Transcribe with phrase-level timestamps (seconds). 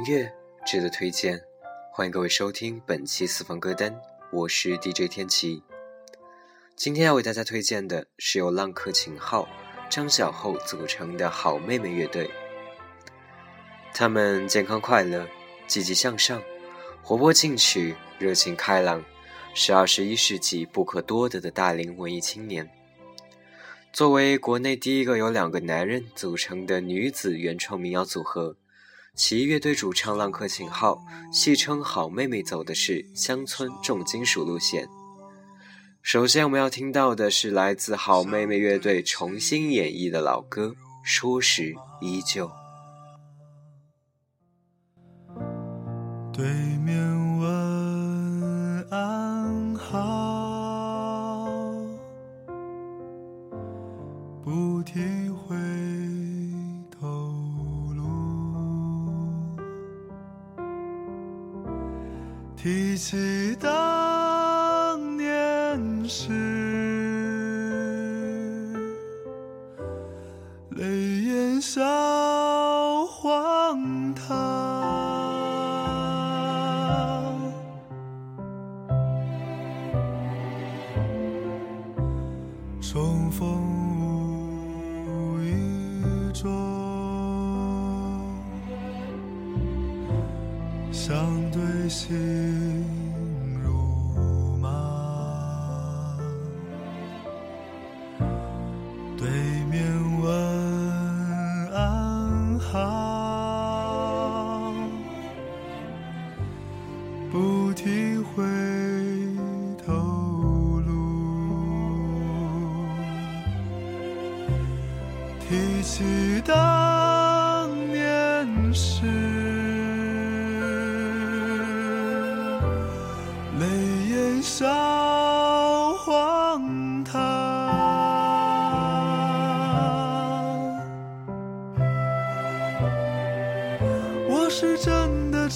[0.00, 0.32] 音乐
[0.64, 1.38] 值得推荐，
[1.92, 3.94] 欢迎各位收听本期私房歌单，
[4.32, 5.62] 我是 DJ 天琪。
[6.74, 9.46] 今天要为大家推荐的是由浪客秦昊、
[9.90, 12.30] 张小厚组成的好妹妹乐队。
[13.92, 15.28] 他们健康快乐、
[15.66, 16.42] 积极向上、
[17.02, 19.04] 活泼进取、热情开朗，
[19.52, 22.66] 是二十一世纪不可多得的大龄文艺青年。
[23.92, 28.56] 作为国内第一个由两个男人组成的女子原创民谣组合，
[29.14, 34.88] 其乐队主唱浪客秦昊戏称“好妹妹”走的是乡村重金属路线。
[36.00, 40.68] 首先，我们要听到的是来自好妹妹乐队重新演绎的老歌
[41.02, 42.46] 《说时依旧》。
[46.32, 46.46] 对
[46.78, 46.96] 面
[47.38, 51.44] 问安好，
[54.42, 55.69] 不提回。
[62.62, 66.30] 提起当年时，
[70.76, 70.84] 泪
[71.22, 71.80] 眼笑
[73.06, 74.59] 荒唐。
[91.90, 92.79] 对心。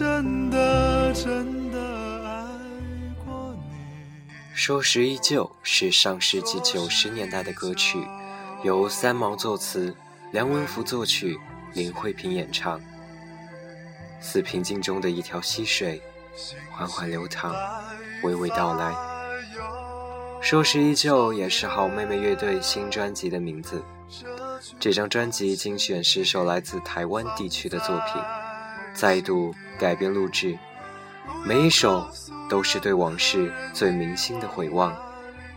[0.00, 1.78] 真的真的
[2.24, 2.42] 爱
[3.22, 4.34] 过你。
[4.54, 8.02] 说时依旧是上世纪九十年代的歌曲。
[8.62, 9.94] 由三毛作词，
[10.32, 11.38] 梁文福作曲，
[11.74, 12.80] 林慧萍演唱。
[14.22, 16.00] 似平静中的一条溪水，
[16.72, 17.54] 缓缓流淌，
[18.22, 18.94] 娓娓道来。
[20.40, 23.84] 说时依旧也是好妹妹乐队新专辑的名字。
[24.78, 28.22] 这张专辑精选十首来自台湾地区的作品，
[28.94, 30.58] 再度改编录制，
[31.44, 32.06] 每一首
[32.48, 34.96] 都是对往事最铭心的回望。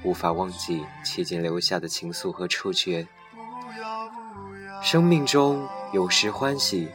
[0.03, 3.07] 无法忘记期间留下的情愫和触觉。
[4.81, 6.89] 生命中有时欢喜，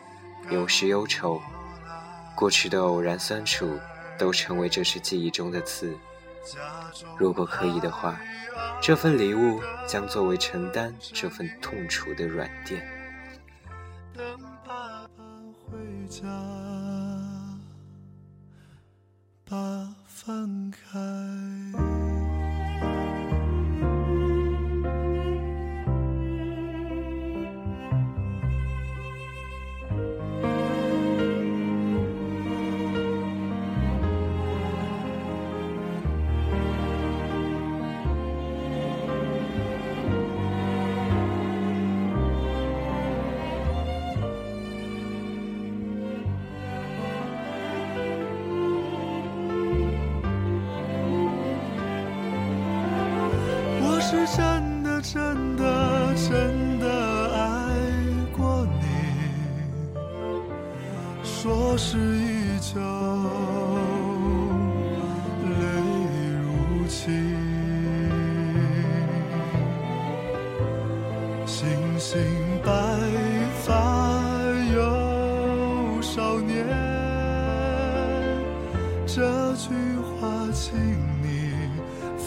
[0.51, 1.41] 有时忧愁，
[2.35, 3.79] 过去的偶然酸楚，
[4.19, 5.97] 都成为这是记忆中的刺。
[7.17, 8.21] 如果可以的话，
[8.81, 12.87] 这份礼物将作为承担这份痛楚的软垫。
[15.71, 16.23] 回家，
[19.45, 21.88] 把饭开。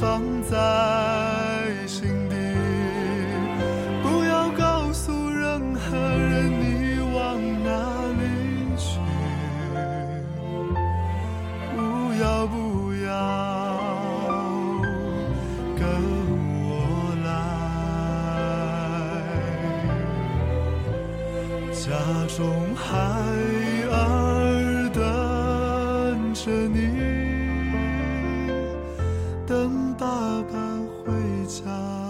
[0.01, 0.57] 放在
[1.86, 2.36] 心底
[4.01, 7.69] 不要告诉任何人你往哪
[8.18, 8.24] 里
[8.75, 9.00] 去。
[11.75, 11.80] 不
[12.19, 12.56] 要不
[13.06, 13.13] 要
[15.77, 15.86] 跟
[16.65, 16.68] 我
[17.24, 17.30] 来
[21.71, 21.86] 家
[22.36, 22.39] 中
[22.75, 22.98] 孩
[23.92, 27.40] 儿等着你。
[29.47, 30.05] 等爸
[30.51, 30.57] 爸
[31.03, 31.11] 回
[31.47, 32.00] 家，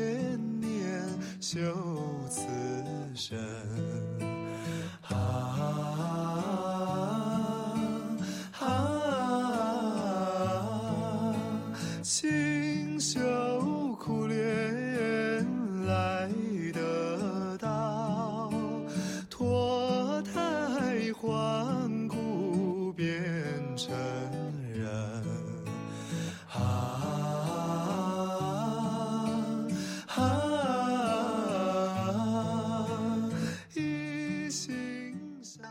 [0.00, 1.02] 千年
[1.42, 1.60] 修
[2.30, 2.46] 此
[3.14, 4.29] 身。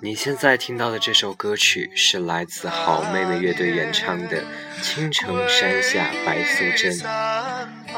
[0.09, 4.41] 你现在听到的这首歌曲是来自好妹妹乐队演唱的
[4.81, 6.91] 《青城山下白素贞》。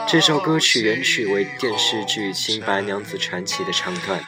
[0.05, 4.19] 这首歌曲原曲为电视剧《新白娘子传奇》的唱段，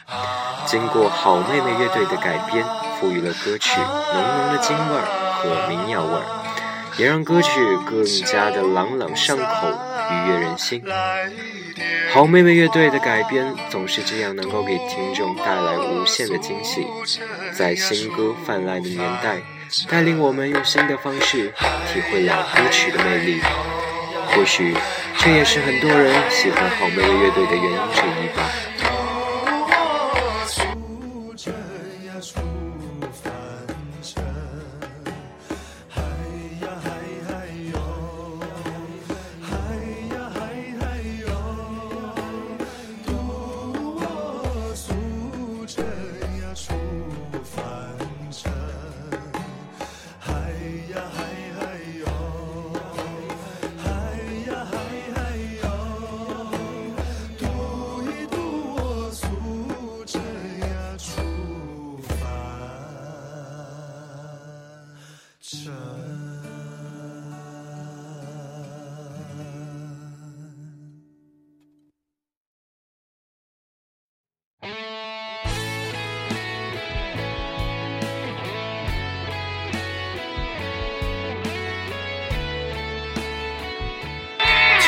[0.64, 2.64] 经过好妹妹乐队的改编，
[2.98, 5.04] 赋予了歌曲浓浓的京味儿
[5.36, 6.24] 和民谣味儿，
[6.96, 7.50] 也让歌曲
[7.86, 9.68] 更加的朗朗上口，
[10.10, 10.82] 愉悦人心。
[12.12, 16.86] 好妹妹乐队的改编总是这样，能够给听众带来无限的惊喜。
[17.52, 19.42] 在新歌泛滥的年代，
[19.88, 21.52] 带领我们用新的方式
[21.92, 23.40] 体会老歌曲的魅力。
[24.28, 24.74] 或许
[25.18, 28.50] 这也是很多人喜欢好妹妹乐队的原因之一吧。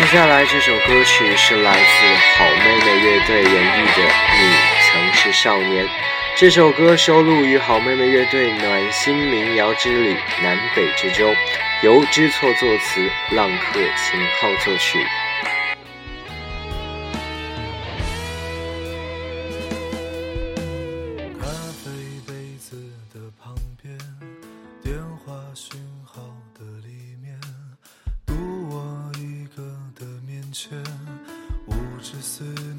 [0.07, 4.03] 接下来这首歌曲是来自好妹妹乐队演绎的
[4.39, 5.85] 《你曾是少年》。
[6.37, 11.35] 这首歌收录于好妹妹乐队暖心民谣之旅南北之中，
[11.83, 15.05] 由知错作词，浪客秦昊作曲。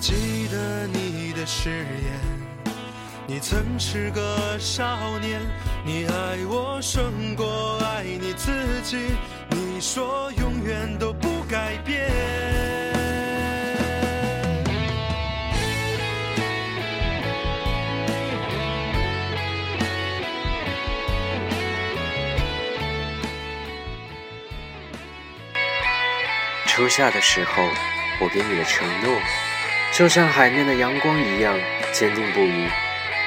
[0.00, 2.12] 记得你的誓言，
[3.26, 5.40] 你曾是个少年，
[5.84, 8.96] 你爱我胜过爱你自己，
[9.50, 12.08] 你说永远都不改变。
[26.66, 27.64] 初夏的时候，
[28.20, 29.20] 我给你的承诺，
[29.98, 31.58] 就像海面的阳光一样
[31.92, 32.68] 坚定不移，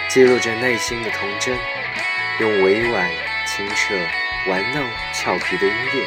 [0.07, 1.53] 记录着内心的童真，
[2.39, 3.11] 用委婉、
[3.45, 3.93] 清澈、
[4.47, 6.01] 玩闹、俏皮的音乐，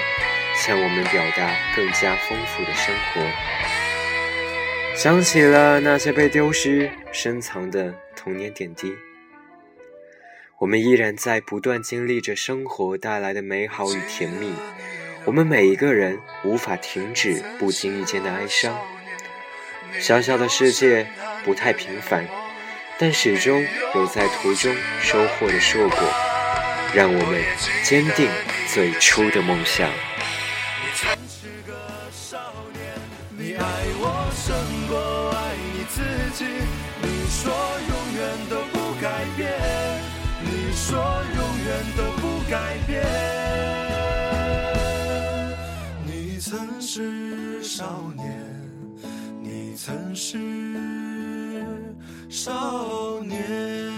[0.56, 3.20] 向我们表达更加丰富的生活。
[4.96, 8.90] 想起了那些被丢失、深藏的童年点滴，
[10.58, 14.54] 我们依然在不断经历着生活带来的美好与甜蜜。
[15.26, 18.74] 我们每一个人无法停止不经意间的哀伤。
[20.00, 21.06] 小小的世界
[21.44, 22.26] 不太平凡，
[22.98, 23.64] 但始终
[23.94, 25.98] 有在途中收获的硕果，
[26.94, 27.42] 让我们
[27.82, 28.28] 坚定
[28.72, 29.88] 最初的梦想。
[29.88, 29.94] 你
[30.94, 31.72] 曾是个
[32.12, 32.36] 少
[32.72, 32.82] 年，
[33.38, 33.64] 你爱
[33.98, 34.54] 我胜
[34.88, 36.02] 过爱你自
[36.36, 36.44] 己。
[37.02, 37.52] 你说
[37.88, 39.42] 永远都不改变，
[40.42, 40.92] 你说
[41.36, 43.02] 永远都不改变。
[46.04, 48.43] 你曾是少年，
[49.74, 50.38] 曾是
[52.28, 53.93] 少年。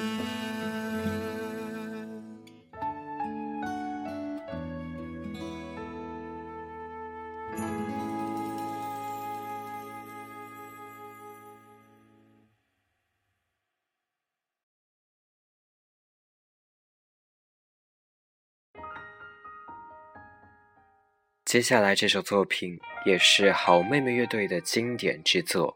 [21.46, 25.68] 接下来这首作品也是好妹妹乐队的经典之作，《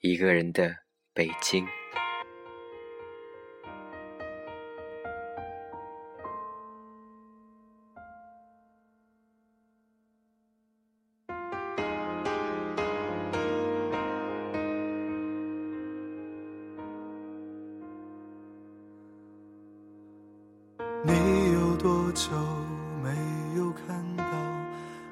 [0.00, 0.74] 一个人的
[1.12, 1.66] 北京》。
[21.04, 22.30] 你有多久
[23.02, 23.10] 没
[23.58, 24.47] 有看到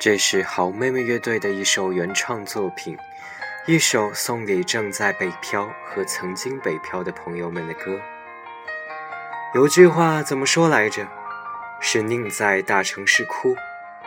[0.00, 2.96] 这是好妹妹乐队的一首原创作品，
[3.66, 8.00] 一首送给正在北漂和曾经北漂的朋友们的歌。
[9.54, 11.06] 有句话怎么说来着？
[11.82, 13.54] 是宁在大城市哭，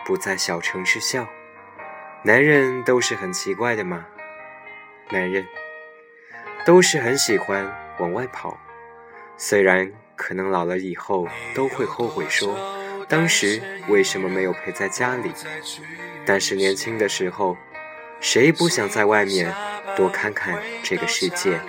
[0.03, 1.27] 不在小城市笑。
[2.23, 4.03] 男人都是很奇怪的吗？
[5.11, 5.45] 男人
[6.65, 8.59] 都是很喜欢往外跑，
[9.37, 12.57] 虽然可能老了以后都会后悔说。
[13.13, 15.31] 当时为什么没有陪在家里？
[16.25, 17.55] 但是年轻的时候，
[18.19, 19.53] 谁不想在外面
[19.95, 21.61] 多看看这个世界？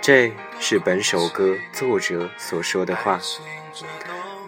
[0.00, 3.18] 这是本首歌作者所说的话。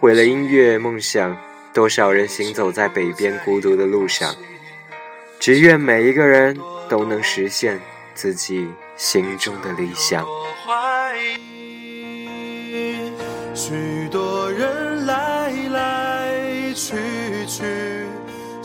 [0.01, 1.37] 为了音乐梦想，
[1.75, 4.37] 多少人行走在北边孤独的路上？
[5.41, 6.57] 只愿每一个人
[6.89, 7.81] 都能实现
[8.15, 10.25] 自己心中的理想。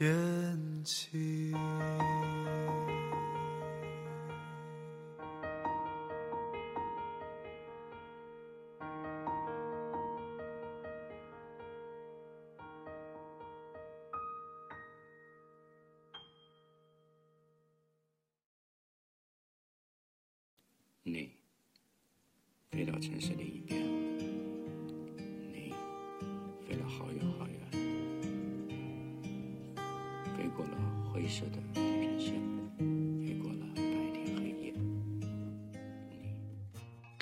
[0.00, 1.52] 天气。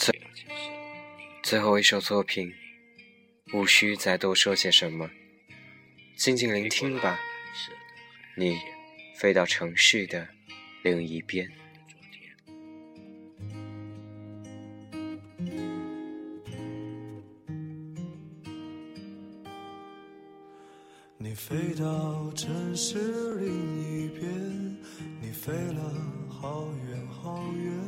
[0.09, 0.21] 最
[1.43, 2.55] 最后一首作品，
[3.53, 5.11] 无需再多说些什么，
[6.17, 7.21] 静静聆听吧。
[8.35, 8.59] 你
[9.19, 10.27] 飞到城市的
[10.83, 11.51] 另一边。
[21.19, 24.79] 你飞到城市另一边，
[25.21, 25.83] 你飞了
[26.31, 27.88] 好远好远，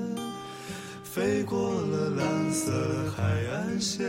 [1.13, 2.71] 飞过了蓝色
[3.17, 3.21] 海
[3.51, 4.07] 岸线，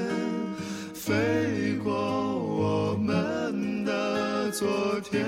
[0.94, 4.68] 飞过我们的昨
[5.00, 5.26] 天，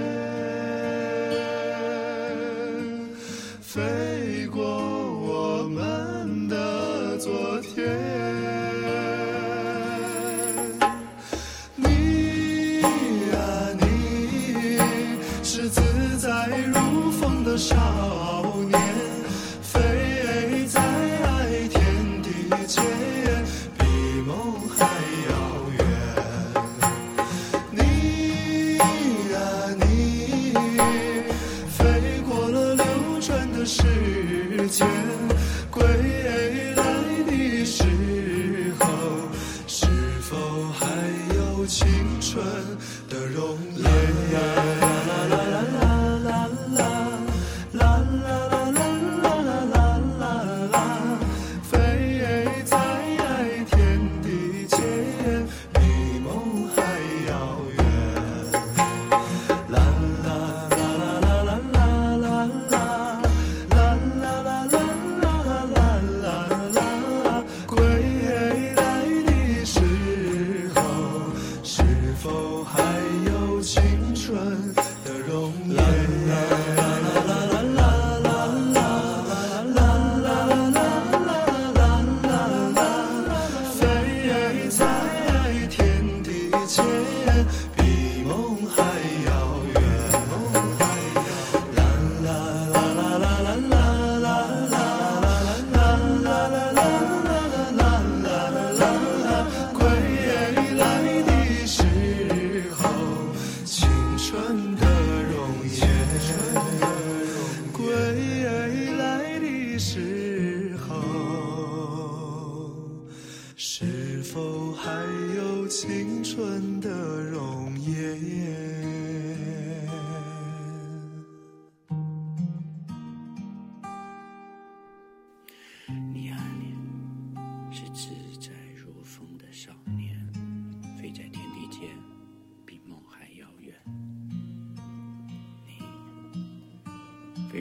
[42.35, 42.45] 春
[43.09, 43.57] 的容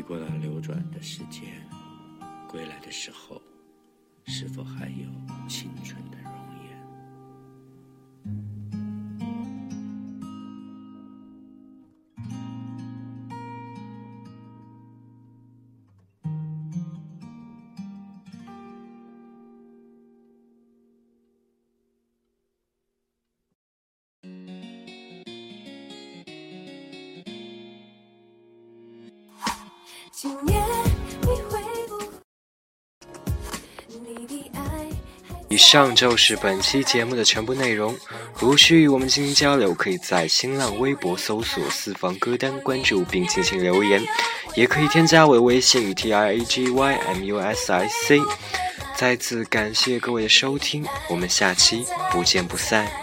[0.07, 1.67] 过了流转的时间，
[2.49, 3.41] 归来的时候，
[30.23, 30.55] 不灭，
[31.19, 31.35] 你会
[31.89, 31.99] 不
[35.49, 37.93] 以上就是本期节目的全部内容。
[38.39, 44.01] 如需与我们进行交流，可以在新浪微博搜索“私房歌单”，关注并进行留言，
[44.55, 48.21] 也可以添加我的微信 t r a g y m u s i c。
[48.95, 53.02] 再次感谢各位的收听，我们下期不见不散。